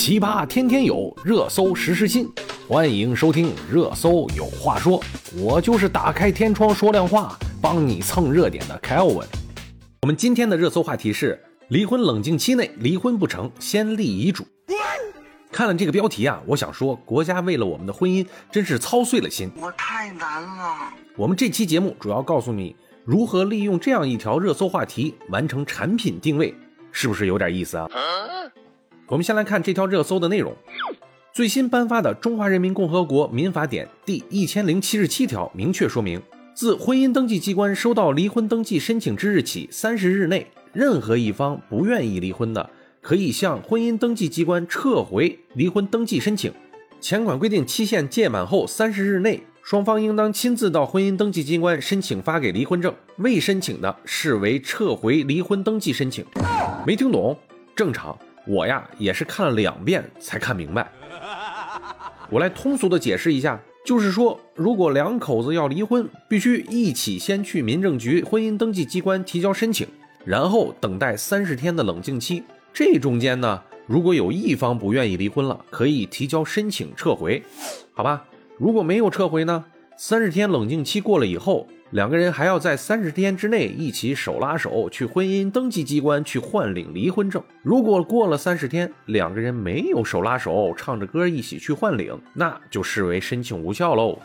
[0.00, 2.26] 奇葩天天有，热搜时时新。
[2.66, 4.98] 欢迎收听《热搜有话说》，
[5.38, 9.26] 我就是打开天窗说亮话，帮你蹭热点的 Kelvin。
[10.00, 14.46] 我们今天的热搜话题是：离婚冷静期内离婚不成，先立遗嘱。
[15.52, 19.50] 看了这个标题啊，我想说，国家为了我们的婚姻真是操碎了心。
[19.60, 20.94] 我太难了。
[21.14, 22.74] 我们这期节目主要告诉你
[23.04, 26.54] 如何利用这样一条热搜话题完成产品定位，
[26.90, 27.86] 是不是有点意思啊？
[29.10, 30.54] 我们先来看这条热搜的内容。
[31.32, 36.22] 最新颁发的《中华人民共和国民法典》第一千零七十七条明确说明，
[36.54, 42.70] 自婚姻登记机关收到离婚登记申请之日起三十日内，任何一方不愿意离婚的，
[43.00, 46.52] 可以向婚姻登记机关撤回离婚登记申请。
[47.00, 56.24] 前款规定期限届满后三十日内，双方应当亲自到婚姻登记机关申请发给离婚证，未申请的视为撤回离婚登记申请。
[56.86, 57.36] 没听懂？
[57.74, 58.16] 正常。
[58.50, 60.90] 我呀也是看了两遍才看明白。
[62.28, 69.86] 我来通俗的解释一下，就是说，如果两口子要离婚，必须一起先去民政局婚姻登记机关提交申请，
[70.24, 72.42] 然后等待三十天的冷静期。
[72.72, 77.42] 这中间呢，如果有一方不愿意离婚了，可以提交申请撤回，
[77.92, 78.24] 好吧？
[78.58, 79.64] 如果没有撤回呢，
[80.02, 81.68] 三十天冷静期过了以后。
[81.90, 87.42] 两个人还要在三十天之内一起手拉手去婚姻登记机关去换领离婚证。
[87.62, 94.18] 如果过了三十天，两个人没有手拉手唱着歌一起去换领，那就视为申请无效喽。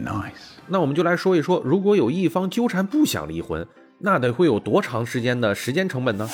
[0.00, 0.52] Nice。
[0.68, 3.66] 那我们就来说一说，如果有一方纠缠不想离婚，
[3.98, 6.28] 那得会有多长时间的时间成本呢？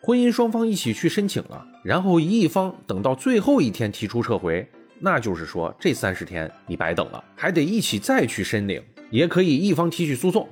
[0.00, 4.70] 婚姻双方一起去申请了，然后一方等到最后一天提出撤回，
[5.04, 8.80] 那就是说这三十天你白等了，还得一起再去申领。
[9.10, 10.48] 也可以一方提起诉讼。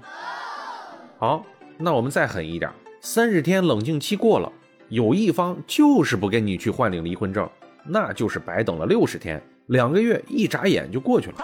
[1.19, 1.47] 好，
[1.79, 2.71] 那我们再狠一点，
[3.01, 4.53] 三十天冷静期过了，
[4.91, 7.49] 有一方就是不跟你去换领离婚证，
[7.87, 11.37] 那就是白等了六十天，两个月一眨眼就过去了。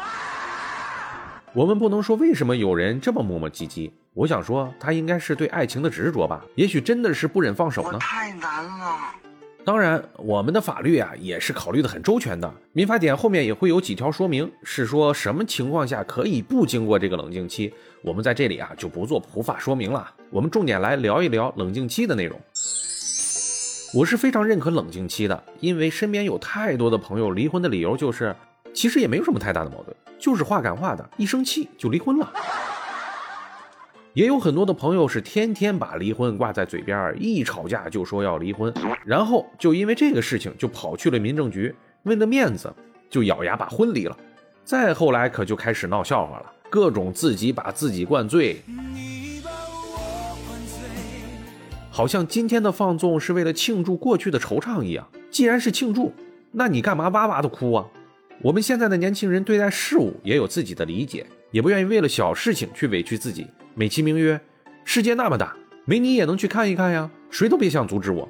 [1.54, 7.98] 我们不能说为什么有人这么磨磨唧唧，我想说他应该是对爱情的执着吧，也许真的是不忍放手呢。
[7.98, 8.98] 太难了。
[9.66, 12.48] 当然，我们的法律啊也是考虑的很周全的。
[12.72, 17.74] 民法典后面也会有几条说明，是说什么情况下可以不经过这个冷静期。
[18.00, 20.08] 我们在这里啊就不做普法说明了。
[20.30, 22.40] 我们重点来聊一聊冷静期的内容。
[23.92, 28.36] 我是非常认可冷静期的，因为身边有太多的朋友离婚的理由就是，
[28.72, 32.32] 其实也没有什么太大的矛盾，就是话赶话的，一生气就离婚了。
[34.16, 38.72] 也有很多的朋友是天天把离婚挂在嘴边，一吵架就说要离婚，
[39.04, 42.72] 然后就因为这个事情就跑去了民政局，为了面子
[43.10, 44.16] 就咬牙把婚离了。
[44.64, 48.62] 再后来可就开始闹笑话了，各种自己把自己灌醉，
[51.90, 55.06] 好像今天的放纵是为了庆祝过去的惆怅一样。
[55.30, 56.14] 既然是庆祝，
[56.52, 57.84] 那你干嘛哇哇的哭啊？
[58.40, 63.46] 我们现在的年轻人对待事物也有自己的理解，也不愿意为了小事情去委屈自己。
[63.78, 64.40] 美其名曰，
[64.86, 65.54] 世界那么大，
[65.84, 68.26] 没你也能去看一看呀，谁都别想阻止我。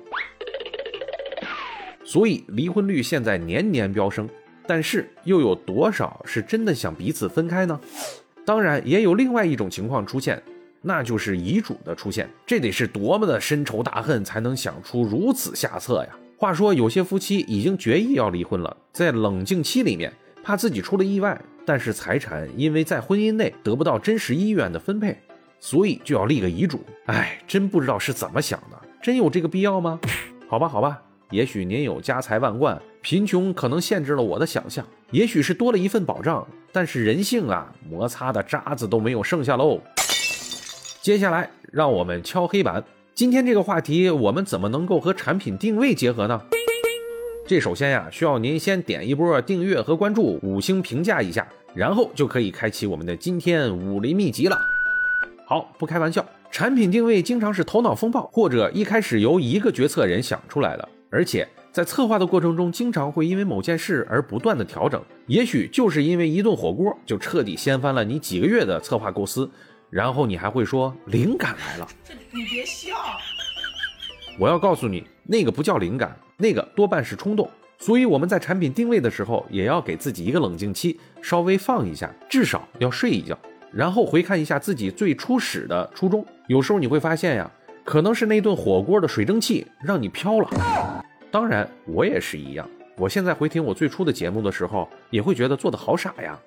[2.03, 4.29] 所以离婚率现在年年飙升，
[4.67, 7.81] 但是又有多少是真的想彼此分开呢？
[8.45, 10.43] 当然，也有另外一种情况出现，
[10.83, 12.29] 那就是遗嘱的出现。
[12.45, 16.19] 这得是多么的深仇大恨才能想出如此下策呀？
[16.37, 20.13] 话说，有些夫妻已经决意要离婚了，在冷静期里面，
[20.43, 25.17] 怕自己出了意外，但是财产因为在婚姻内得不到真实意愿的分配。
[25.59, 29.99] 所以就要立个遗嘱，哎，真不知道是怎么想的，真有这个必要吗？
[30.49, 39.81] 好吧，好吧，也许您有家财万贯，贫穷可能限制了我的想象，也许是多了一份保障，但是人性啊，摩擦的渣子都没有剩下喽。
[41.01, 42.85] 接下来让我们敲黑板，
[43.15, 46.41] 今天这个话题我们怎么能够和产品定位结合呢？
[47.49, 54.59] 这首先呀，需要您先点一波订阅和关注，五星评价一下，然后就可以开启我们的今天武林秘籍了。
[55.49, 65.01] 好，不开玩笑，产品定位经常是头脑风暴，或者一开始由一个决策人想出来的，而且在策划的过程中，经常会因为某件事而不断的调整。
[65.29, 69.49] 也许就是因为一顿火锅，就彻底掀翻了你几个月的策划构思，
[69.89, 71.87] 然后你还会说灵感来了。
[72.33, 72.97] 你别笑，
[74.41, 77.49] 我要告诉你，那个不叫灵感，那个多半是冲动。
[77.79, 83.39] 所以我们在产品定位的时候，也要给自己一个冷静期，稍微放一下，至少要睡一觉。
[83.77, 87.51] 然后回看一下自己最初始的初衷，有时候你会发现呀，
[87.85, 91.05] 可能是那顿火锅的水蒸气让你飘了。
[91.31, 92.67] 当然，我也是一样。
[92.97, 96.39] 我现在回听我最初的节目的时候，也会觉得做的好傻呀。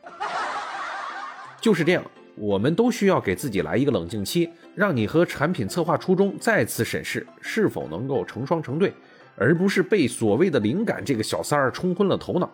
[1.61, 2.03] 就是这样，
[2.33, 8.91] 我们都需要给自己来一个冷静期，让你和产品策划初衷再次审视是否能够成双成对。
[9.35, 12.49] 而不是被所谓的灵感这个小三儿冲昏了头脑。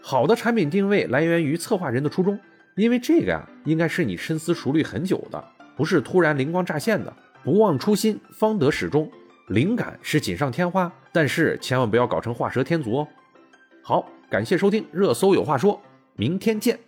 [0.00, 2.38] 好的产品定位来源于策划人的初衷，
[2.76, 5.42] 因为这个呀，应该是你深思熟虑很久的，
[5.76, 7.12] 不是突然灵光乍现的。
[7.44, 9.10] 不忘初心，方得始终。
[9.48, 13.08] 灵感是锦上添花，但是千万不要搞成画蛇添足哦。
[13.82, 15.74] 好，感谢收听《热搜有话说》，
[16.16, 16.78] 明天见。